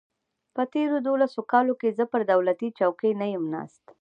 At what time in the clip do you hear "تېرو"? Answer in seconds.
0.73-0.97